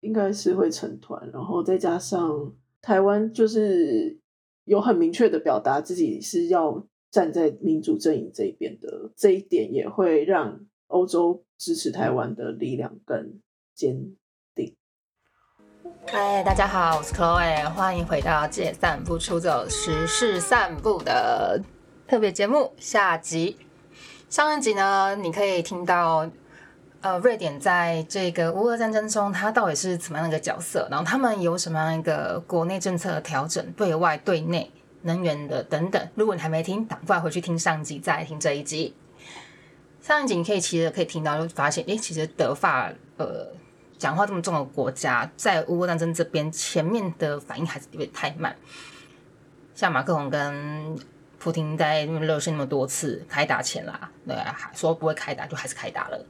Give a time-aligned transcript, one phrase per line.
[0.00, 4.18] 应该是会成团，然后再加上台湾就是
[4.64, 13.40] 有很明确的表达自己是要站在民主阵营这一边的，这一点也会让欧洲支持台湾的力量更
[13.74, 14.16] 坚
[14.54, 14.74] 定。
[16.06, 21.62] 嗨，大家好，我是 Chloe，欢迎回到《借散步出走时事散步》的
[22.08, 23.58] 特别节目下集。
[24.30, 26.30] 上一集呢，你可以听到。
[27.02, 30.86] 呃，瑞典在这个乌俄战争中，它到底是怎么样的一个角色？
[30.90, 34.70] 然后他们有什么样一个国内政策的调整，对外、对内、
[35.02, 36.08] 能源的等等。
[36.14, 38.94] 如果你还没听，赶快回去听上集，再来听这一集。
[40.02, 43.46] 上一集你可以其实可以听到，就发现，哎，其实德法呃
[43.96, 48.54] 讲话这么重的国家，在乌俄战争这边前面的反应还是有点太慢。
[49.74, 50.98] 像马克龙跟
[51.38, 54.36] 普京在那么热身那么多次开打前啦，对，
[54.74, 56.26] 说不会开打，就还是开打了。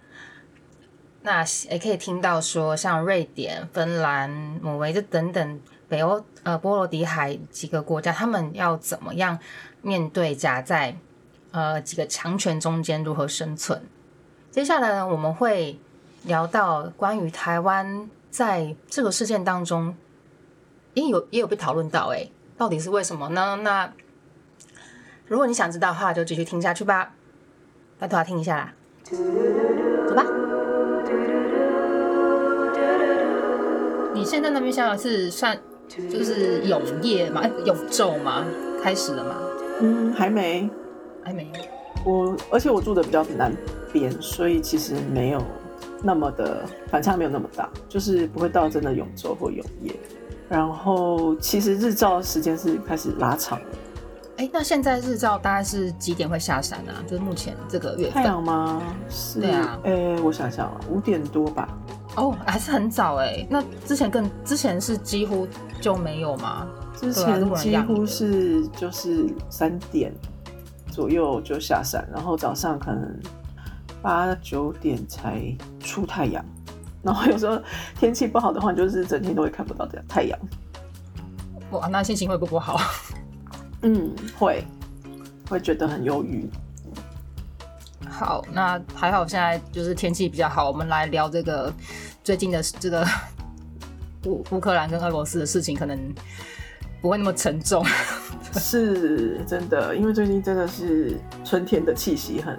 [1.22, 9.38] 那也可以听到说，像瑞典、芬兰、挪威这等等北欧呃波罗的海几个国家，他们要怎么样
[9.82, 10.96] 面对夹在
[11.50, 13.82] 呃几个强权中间如何生存？
[14.50, 15.78] 接下来呢，我们会
[16.22, 19.94] 聊到关于台湾在这个事件当中，
[20.94, 23.60] 也有也有被讨论到，哎，到底是为什么呢？
[23.62, 23.92] 那
[25.26, 27.12] 如果你想知道的话，就继续听下去吧。
[27.98, 28.74] 拜托听一下啦，
[30.08, 30.39] 走吧。
[34.40, 35.54] 现在那边下是算
[35.86, 37.42] 就是永夜吗？
[37.66, 38.42] 永昼吗？
[38.82, 39.36] 开始了吗？
[39.82, 40.66] 嗯，还没，
[41.22, 41.52] 还没。
[42.06, 43.54] 我而且我住的比较南
[43.92, 45.42] 边，所以其实没有
[46.02, 49.94] 那么的反差，没有那么大，就是不会到真的永昼或永夜。
[50.48, 53.66] 然后其实日照时间是开始拉长了。
[54.38, 57.04] 哎，那现在日照大概是几点会下山啊？
[57.06, 58.80] 就是目前这个月太阳吗？
[59.10, 59.78] 是，对啊。
[59.84, 61.68] 哎，我想想啊，五点多吧。
[62.16, 63.46] 哦，还是很早哎。
[63.48, 65.46] 那之前更之前是几乎
[65.80, 66.66] 就没有吗？
[66.96, 70.12] 之前几乎是就是三点
[70.90, 73.18] 左右就下山，然后早上可能
[74.02, 75.42] 八九点才
[75.78, 76.44] 出太阳。
[77.02, 77.58] 然后有时候
[77.98, 80.38] 天气不好的话，就是整天都会看不到太阳。
[81.70, 82.78] 哇，那心情会不不好？
[83.82, 84.62] 嗯，会
[85.48, 86.46] 会觉得很忧郁。
[88.10, 91.72] 好，那还好，现在就是天气比较好，我们来聊这个
[92.22, 93.06] 最近的这个
[94.26, 95.98] 乌乌克兰跟俄罗斯的事情，可能
[97.00, 97.84] 不会那么沉重。
[98.52, 102.58] 是真的，因为最近真的是春天的气息很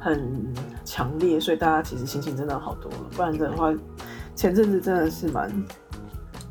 [0.00, 2.98] 很强烈，所以大家其实心情真的好多了。
[3.14, 3.72] 不然的话，
[4.34, 5.52] 前阵子真的是蛮，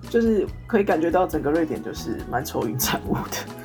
[0.09, 3.64] 就是可以感觉到整个瑞典就是蛮愁云惨雾的。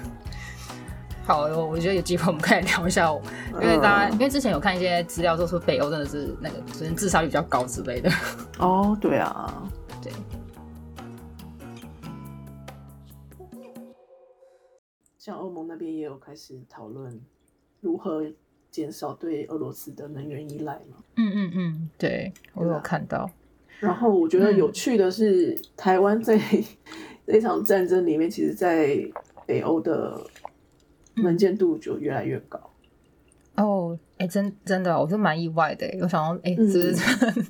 [1.26, 3.08] 好，我觉得有机会我们可以聊一下，
[3.54, 8.10] 因为大家因为之前有看一些资料，说北欧真的是那个人自杀率比较高之类的。
[8.58, 9.70] 哦，对啊，
[10.02, 10.12] 对。
[15.18, 17.20] 像欧盟那边也有开始讨论
[17.80, 18.24] 如何
[18.72, 20.96] 减少对俄罗斯的能源依赖嘛。
[21.16, 23.30] 嗯嗯嗯，对我有看到。
[23.78, 26.36] 然后我觉得有趣的是，台湾在
[27.24, 28.98] 这场战争里面，其实，在
[29.46, 30.20] 北欧的。
[31.22, 32.58] 能见度就越来越高
[33.56, 35.86] 哦，哎，真真的，我是蛮意外的。
[36.00, 36.94] 我想到，哎，是不是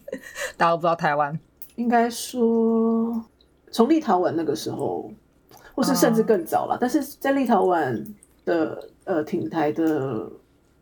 [0.56, 1.38] 大家都不知道台湾？
[1.76, 3.24] 应该说，
[3.70, 5.12] 从立陶宛那个时候，
[5.74, 6.76] 或是甚至更早了。
[6.80, 8.04] 但是在立陶宛
[8.44, 10.28] 的呃挺台的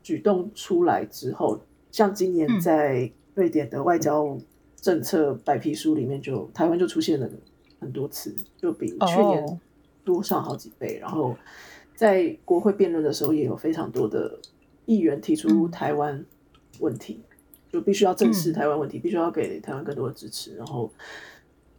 [0.03, 1.61] 举动出来之后，
[1.91, 4.39] 像今年在瑞典的外交
[4.77, 7.29] 政策白皮书里面，就台湾就出现了
[7.81, 9.61] 很多次，就比去年
[10.05, 10.99] 多上好几倍。
[10.99, 11.37] 然后。
[11.99, 14.39] 在国会辩论的时候，也有非常多的
[14.87, 16.25] 议员提出台湾
[16.79, 17.19] 问题，
[17.73, 20.55] 就必须要正视台湾问题，必须要给台湾更多的支持。
[20.55, 20.93] 然后，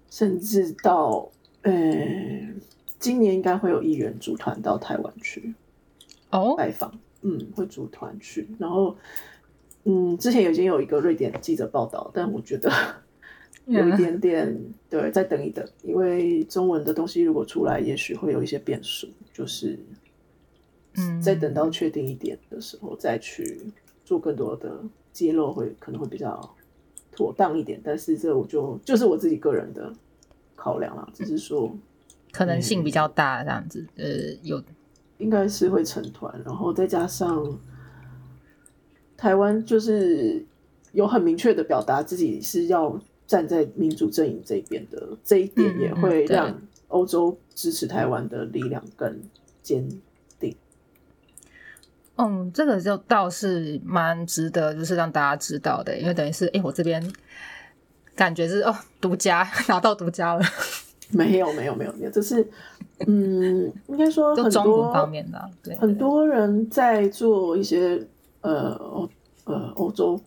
[0.10, 1.32] 甚至到
[1.62, 1.74] 呃，
[3.00, 5.54] 今年应该会有议员组团到台湾去
[6.32, 8.46] 哦拜访，嗯，会组团去。
[8.60, 8.98] 然后，
[9.86, 12.70] 嗯，之前已经有一个瑞典记者报道，但我觉得
[13.68, 14.54] 有一点点
[14.90, 19.80] 对，再等一等，因为中文的东西如果出来，也许会有一些变数，就是。
[21.00, 23.62] 嗯，再等到确定一点的时候，再去
[24.06, 24.80] 做更多的
[25.12, 26.56] 揭露，会可能会比较
[27.12, 27.80] 妥当一点。
[27.84, 29.94] 但是这我就就是我自己个人的
[30.56, 31.76] 考量了，只是说
[32.32, 33.86] 可能性比较大这样子。
[33.96, 34.06] 呃，
[34.44, 34.62] 有
[35.18, 37.60] 应该是会成团，然后再加上
[39.18, 40.46] 台湾就是
[40.94, 49.20] 有很明确的表达自己是要站在民主阵营这边的，这一点也会让欧洲支持台湾的力量更
[49.62, 49.88] 坚。
[52.22, 57.02] 嗯，这个就倒是蛮值得，就是让大家知道的，因为等于是，哎，我这边
[58.14, 60.42] 感觉是哦，独家 拿到独家了。
[61.12, 62.46] 没有没有没有没有，这是
[63.08, 68.06] 嗯，应该说很中国多方面的，对，很多人在做一些
[68.42, 69.10] 呃欧
[69.46, 70.20] 呃欧洲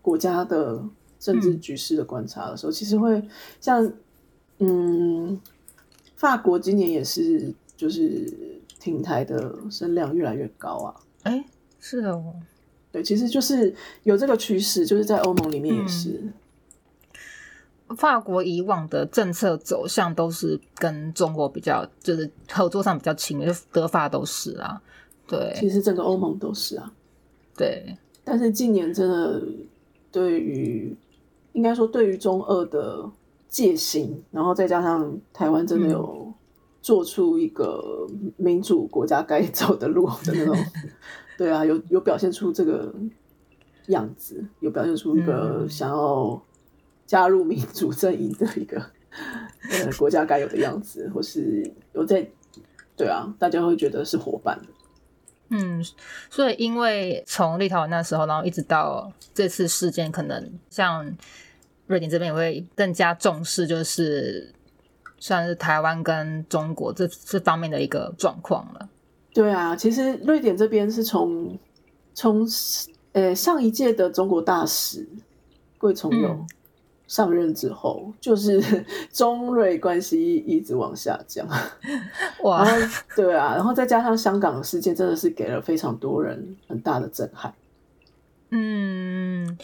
[0.00, 0.82] 国家的
[1.20, 3.22] 政治局势的观察的时候，其实会
[3.60, 3.92] 像
[4.58, 5.38] 嗯，
[6.16, 8.26] 法国今年也是就是
[8.80, 10.94] 挺台的声量越来越高啊。
[11.28, 11.44] 哎，
[11.78, 12.34] 是哦，
[12.90, 16.32] 对，其实就是有这个趋势，就是在欧盟里面也是。
[17.96, 24.82] 法国以往的政策走向都是跟中国比较，就是合作上比较亲密，就德法都是啊。
[25.26, 26.92] 对，其实整个欧盟都是啊。
[27.56, 29.42] 对，但是近年真的
[30.12, 30.94] 对于，
[31.54, 33.10] 应该说对于中俄的
[33.48, 36.27] 戒心，然后再加上台湾真的有
[36.88, 38.06] 做出一个
[38.38, 40.56] 民主国家该走的路的那种，
[41.36, 42.94] 对啊，有有表现出这个
[43.88, 46.42] 样子，有表现出一个想要。
[47.08, 48.78] 加入民主阵营的一个
[49.70, 52.28] 呃国家该有的样子，或是有在
[52.98, 54.60] 对啊，大家会觉得是伙伴。
[55.48, 55.82] 嗯，
[56.28, 61.16] 所以因为从立陶宛那时候，然后一直到这次事件，可能像
[61.86, 64.52] 瑞典这边也会更加重视，就是
[65.18, 68.88] 算是台湾跟中国这这方面的一个状况了。
[69.32, 71.58] 对啊，其实瑞典这边是从
[72.14, 72.46] 从
[73.12, 75.08] 呃上一届的中国大使
[75.78, 76.46] 桂从友。
[77.06, 81.48] 上任之后，就是 中瑞关系一直往下降，
[82.44, 82.68] 哇，
[83.16, 87.54] 对啊，然后再加上香港的事件，真的是给了非常多人很大的震撼。
[88.50, 89.56] 嗯，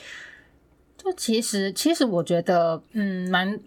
[0.96, 3.60] 就其实，其实我觉得，嗯，蛮，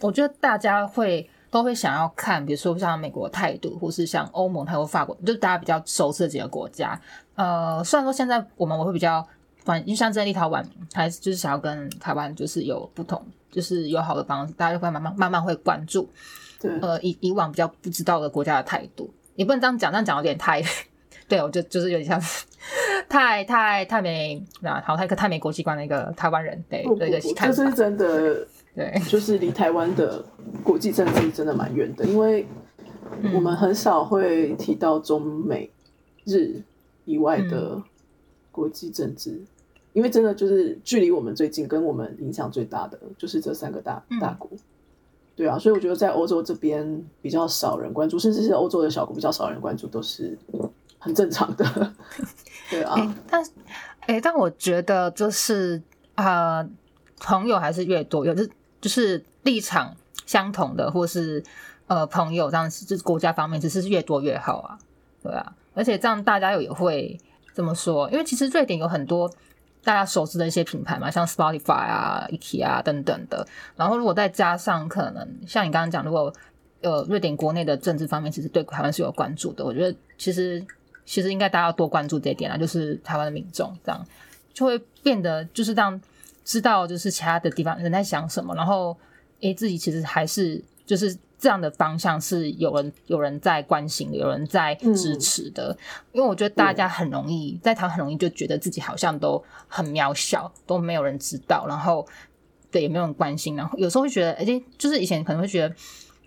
[0.00, 7.00] 我觉得大家会都会想要看，比如说像美国态度，或是像欧盟还有法国，就大家比较熟悉的几个国家。
[7.36, 9.24] 呃，虽然说现在我们我会比较。
[9.64, 10.62] 反因为像在立陶宛，
[10.92, 13.18] 还是就是想要跟台湾就是有不同，
[13.50, 16.06] 就是友好的方式，大家就会慢慢慢慢会关注。
[16.60, 20.62] 对，呃，以以往比较不知道的国家的态度，也不能这样讲，这样讲有点太，
[21.26, 22.44] 对我就就是有点像是
[23.08, 30.24] 太太太没啊，好太太没国际观的一个台湾人，对对对，这是真的，对，就是离台湾的
[30.62, 32.46] 国际政治真的蛮远的，因为
[33.34, 35.70] 我们很少会提到中美
[36.24, 36.62] 日
[37.04, 37.82] 以外的
[38.50, 39.42] 国际政治。
[39.92, 44.50] 因为真的就是距离我们最近、跟我们影响最大的，就是这三个大大国，
[45.36, 50.36] 对啊，所以我觉得在欧洲这边比较少人关注，甚至是欧洲的小国比较少人关注，都是
[50.98, 51.92] 很正常的，
[52.68, 53.16] 对啊。
[53.30, 53.40] 但
[54.08, 55.80] 哎，但我觉得就是
[56.16, 56.68] 啊，
[57.20, 58.48] 朋友还是越多，有的
[58.84, 59.96] 就是立场
[60.26, 61.42] 相同的，或是
[61.86, 64.78] 呃朋友这样子，就是国家方面，只是越多越好啊，
[65.22, 65.54] 对啊。
[65.72, 67.18] 而且这样大家又也会
[67.54, 69.32] 这么说，因为其实瑞典有很多。
[69.86, 73.46] 大家熟知的一些品牌嘛，像 Spotify 啊、IKEA 啊等等的。
[73.76, 76.32] 然后如果再加上可能像你刚刚讲，如果
[76.80, 80.64] 呃瑞典国内的政治方面其实对台湾是有关注的，我觉得其实
[81.04, 84.02] 其实应该大家要多关注这一点啊，就是台湾的民众这样
[84.54, 86.00] 就会变得就是这样
[86.44, 88.96] 知道就是其他的地方人在想什么，然后
[89.40, 91.16] 诶自己其实还是就是。
[91.36, 95.76] 这样的方向是有人有人在关心的，有人在支持的。
[96.12, 102.06] 因为我觉得大家很容易在台湾很容易就觉得自己好像都很渺小，都没有人知道，然后
[102.70, 103.54] 对也没有人关心。
[103.56, 105.74] 然后有时候会觉得，哎，就是以前可能会觉得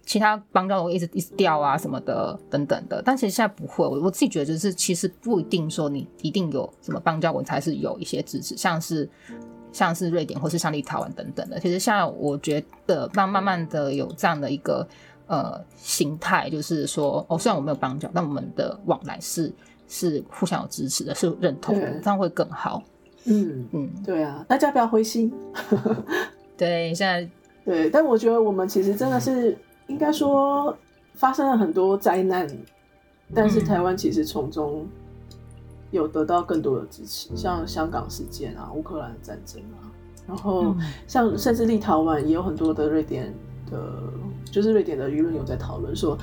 [0.05, 3.87] 其他邦交我一直一直掉啊什么的等等的，但其实现在不会。
[3.87, 9.09] 我我自己觉得就是其实不一定说你一定有什么邦交文才是有一些支持，像是。
[9.71, 14.87] 像是瑞典或是像立陶宛等等的，其实现在我觉得慢慢慢的有这样的一个
[15.27, 19.53] 呃形态，就是说哦，虽然我没有邦交，但我们的往来是
[19.87, 22.81] 是互相有支持的，是认同的，这样会更好。
[23.25, 25.31] 嗯嗯，对啊，大家不要灰心。
[26.55, 27.29] 对，现在
[27.63, 29.57] 对，但我觉得我们其实真的是
[29.87, 30.75] 应该说
[31.13, 32.47] 发生了很多灾难，
[33.35, 34.87] 但是台湾其实从中。
[35.91, 39.87] 有得到更多的支持，像香港事件啊、乌克兰战争啊，
[40.27, 40.75] 然后
[41.07, 43.33] 像甚至立陶宛也有很多的瑞典
[43.71, 43.79] 的，
[44.51, 46.17] 就是瑞典的舆论有在讨论说，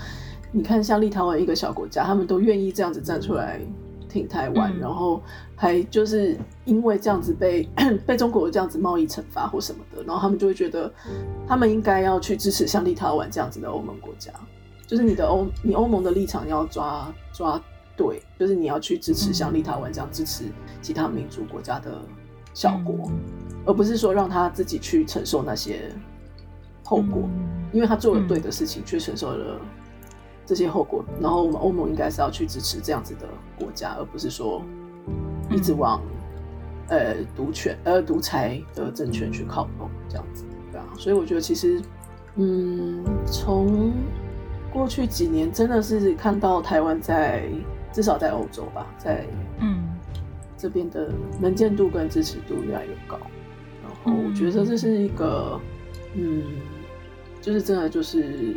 [0.52, 3.58] 你看像立陶宛一个小国家，他们都愿意这样子站出来
[4.08, 5.22] 挺台湾，然后
[5.56, 7.66] 还就是因为这样子被
[8.06, 10.92] 被中国这样子贸易惩罚或什么的，然后他们就会觉得
[11.48, 14.30] 他们应该要去支持像立陶宛这样子的欧盟国家，
[14.86, 17.58] 就是你的欧你欧盟的立场要抓抓。
[17.96, 20.44] 对，就是你要去支持像立陶宛这样支持
[20.82, 22.02] 其他民主国家的
[22.52, 23.10] 小国，
[23.64, 25.90] 而不是说让他自己去承受那些
[26.84, 27.28] 后果，
[27.72, 29.60] 因为他做了对的事情，却承受了
[30.44, 31.04] 这些后果。
[31.20, 33.26] 然后我们欧盟应该是要去支持这样子的
[33.58, 34.62] 国家，而不是说
[35.50, 36.02] 一直往
[36.88, 40.86] 呃独权呃独裁的政权去靠拢这样子，对啊。
[40.98, 41.80] 所以我觉得其实，
[42.36, 43.92] 嗯，从
[44.72, 47.48] 过去几年真的是看到台湾在
[47.94, 49.24] 至少在欧洲吧，在
[49.60, 49.88] 嗯
[50.58, 51.10] 这边的
[51.40, 53.16] 能见度跟支持度越来越高，
[53.82, 55.60] 然后我觉得这是一个，
[56.14, 56.42] 嗯，
[57.40, 58.56] 就是真的就是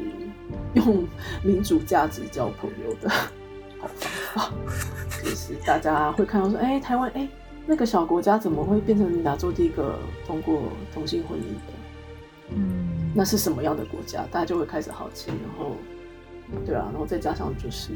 [0.73, 1.05] 用
[1.43, 3.09] 民主价值交朋友的
[3.79, 4.51] 好方法，
[5.23, 7.27] 就是大家会看到说，哎、台湾，哎、
[7.65, 10.63] 那个小国家怎么会变成亚洲第一个通过
[10.93, 11.73] 同性婚姻的？
[12.55, 14.25] 嗯，那是什么样的国家？
[14.31, 15.75] 大家就会开始好奇，然后，
[16.65, 17.91] 对啊，然后再加上就是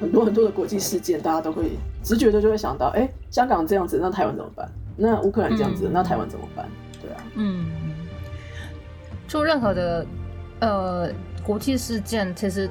[0.00, 1.72] 很多很多的国际事件，大家都会
[2.04, 4.70] 直觉的就会想到，哎、香港这样子，那台湾怎么办？
[4.96, 6.68] 那乌克兰这样子，嗯那台湾怎么办？
[7.00, 7.66] 对啊，嗯，
[9.26, 10.06] 就任何的
[10.60, 11.10] 呃
[11.44, 12.70] 国际事件，其实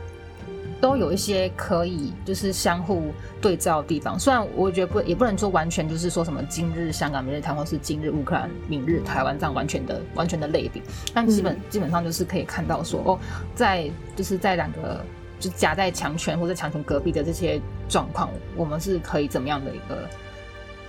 [0.80, 4.18] 都有一些可以就是相互对照的地方。
[4.18, 10.82] 虽然我觉得不也不能说完全就是说什么今日香港、明日台湾，或是今日乌克兰、明日台湾这样完全的完全的类比，
[11.14, 13.20] 但基本、嗯基本上就是可以看到说哦，
[13.54, 15.02] 在就是在两个。
[15.40, 20.08] 就夹在强权或者强权隔壁的这些状况，我们是可以怎么样的一个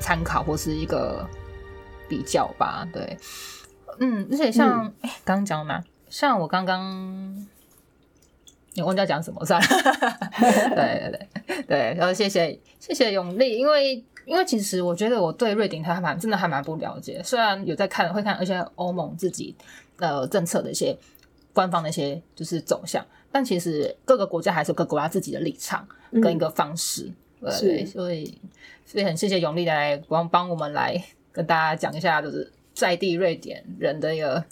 [0.00, 1.28] 参考或是一个
[2.08, 2.88] 比较吧？
[2.92, 3.16] 对，
[3.98, 5.82] 嗯，而且像哎，刚刚讲嘛？
[6.08, 7.46] 像我刚刚，
[8.72, 9.66] 你忘记要讲什么算了。
[10.74, 19.54] 对对对对，然后谢谢谢谢永利，因为因为其实我觉得我对瑞典它还蛮真的还蛮不了解，虽然有在看会看，而且欧盟自己
[19.98, 20.96] 呃政策的一些
[21.52, 25.86] 官方的一些就是走向，但其实各个国家还是有各个国家自己的立场
[26.22, 27.12] 跟一个方式。
[27.40, 28.38] 对，所以
[28.84, 34.42] 所以很谢谢永利来帮帮我们来跟大家讲一下，就是在地瑞典人的一个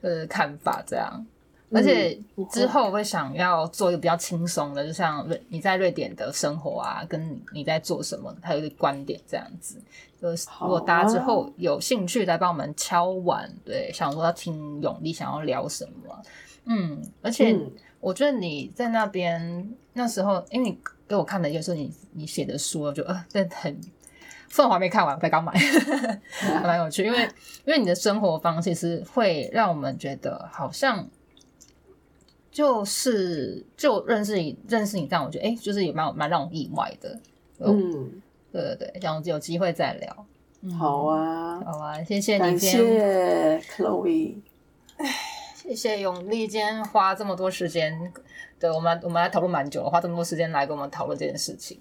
[0.00, 1.24] 呃看法，这样。
[1.70, 2.18] 而且
[2.50, 9.76] 之后我会想要做一个比较轻松的，就像瑞你在瑞典的生活啊，跟你你在做什么，还有一个观点这样子。
[10.20, 16.22] 就是如果大家之后有兴趣来帮我们敲碗，对，想说要听永利想要聊什么，
[16.64, 20.78] 嗯，而且嗯我觉得你在那边那时候，因为你
[21.08, 23.78] 给我看的就是你你写的书，我就呃，真的很。
[24.50, 25.52] 虽然我还没看完，我才刚买，
[26.32, 27.04] 还蛮有趣。
[27.04, 27.18] 因为
[27.66, 31.06] 因为你的生活方式是会让我们觉得好像
[32.50, 37.20] 就是就认识你认识你这样，我觉得哎、就是也蛮蛮让我意外的。
[37.58, 40.26] 嗯，嗯，对对对，这样有机会再聊。
[40.62, 44.36] 嗯好，啊，好啊，谢谢你感今天，谢 Chloe。
[45.68, 48.10] 谢谢永利今天花这么多时间，
[48.58, 51.78] 对我们我们来讨论蛮久了，花这么多时间来跟我们讨论这件事情。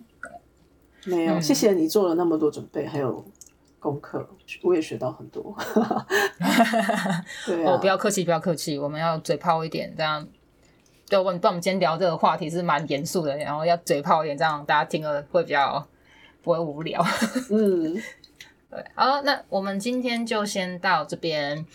[1.05, 3.23] 没有，嗯谢谢你做了那么多准备，还有
[3.79, 4.27] 功课，
[4.61, 5.55] 我也学到很多。
[7.47, 10.27] 对啊，哦，不要客气，不要客气，我们要嘴炮一点，这样。
[11.07, 15.87] 对，我们不然我们今天聊这个话题是蛮严肃的，然后要嘴炮一点，这样大家听了会比较
[16.43, 17.01] 不会无聊。
[17.49, 17.93] 嗯，
[18.69, 21.65] 对，好，那我们今天就先到这边。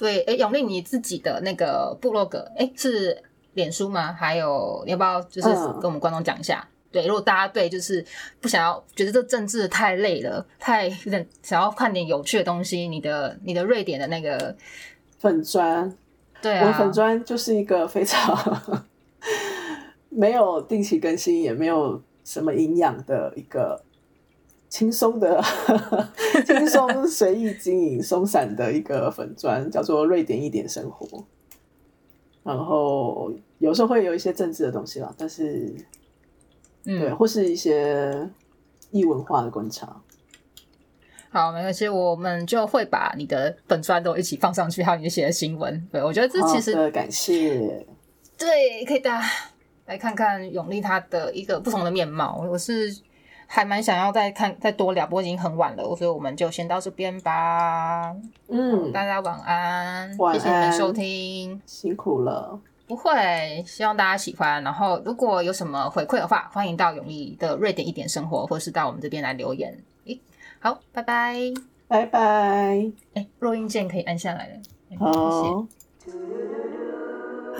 [0.00, 4.10] 对，哎，永利你自己的那个部落格，哎，是脸书吗？
[4.10, 6.66] 还有，你要不要就是嗯跟我们观众讲一下？
[6.90, 8.02] 对，如果大家对就是
[8.40, 14.56] 不想要觉得这政治太累了，太有点想要看点有趣的东西，你的你的瑞典的那个，
[15.18, 15.94] 粉砖，
[16.40, 18.82] 对啊，我粉砖就是一个非常
[20.08, 23.80] 没有定期更新，也没有什么营养的一个
[24.70, 25.42] 轻松的、
[26.46, 31.26] 轻松随意经营、松散的一个粉砖，叫做“瑞典一点生活”。
[32.42, 35.74] 然后有时候会有一些政治的东西啦，但是
[36.84, 38.30] 对，嗯，或是一些
[38.90, 40.00] 异文化的观察。
[41.30, 45.88] 好，没关系，我们就会把你的粉砖都一起放上去，还有你写的新闻。
[45.92, 47.86] 对我觉得这其实感谢。
[48.38, 49.28] 对，可以大家
[49.86, 52.46] 来看看永利他的一个不同的面貌。
[52.50, 52.90] 我是
[53.52, 58.14] 还蛮想要再看再多聊，不过已经很晚了，所以我们就先到这边吧。
[58.46, 61.60] 嗯，大家晚安，晚谢谢你们收听。
[61.66, 62.56] 辛苦了。
[62.86, 64.62] 不会，希望大家喜欢。
[64.62, 69.76] 然后如果有什么回馈的话，欢迎到永利的瑞典一点生活，或是到我们这边来留言。
[70.04, 70.20] 诶，
[70.60, 71.36] 好，拜拜。
[71.88, 72.88] 拜拜。
[73.14, 74.54] 哎，录音键可以按下来了。
[74.96, 75.66] 好
[76.06, 76.79] 谢谢。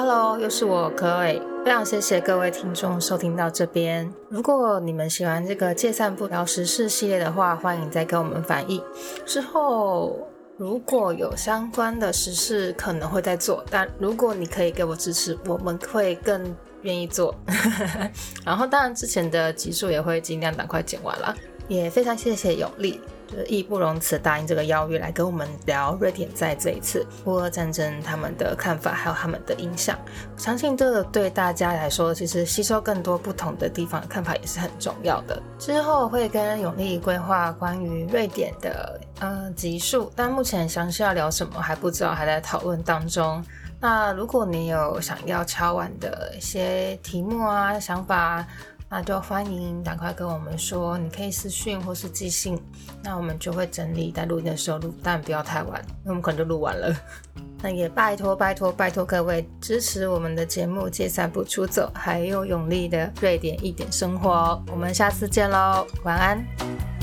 [0.02, 4.10] Hello，又是我可伟，非常谢谢各位听众收听到这边。
[4.30, 8.82] 如果你们喜欢这个借散步聊时事系列的话，欢迎再跟我们反映。
[9.26, 10.26] 之后
[10.56, 17.34] 如果有相关的时事，可能会再做，但如果你可以给我支持，我们会更愿意做。
[18.42, 21.36] 然后当然之前的集数也会尽量赶快剪完了。
[21.68, 29.98] 也非常谢谢永利，就义不容辞答应这个邀约来跟我们聊瑞典在这一次乌俄战争他们的看法，还有他们的影响。
[30.36, 35.40] 相信这个对大家来说，其实吸收更多不同的地方看法也是很重要的。
[35.58, 43.44] 之后会跟永利规划关于瑞典的呃集数，但目前详细要聊什么还不知道，还在讨论当中。
[43.80, 48.46] 那如果你有想要敲完的一些题目啊、想法。
[48.90, 52.60] 那就欢迎赶快跟我们说，你可以私讯或是寄信，
[53.04, 56.92] 那我们就会整理在录音的时候录，但不要太晚，因为我们可能就录完了。
[57.62, 64.60] 那也拜托拜托拜托各位支持我们的节目《借散步出走》，还有永利的瑞典一点生活。
[64.72, 66.99] 我们下次见喽，晚安。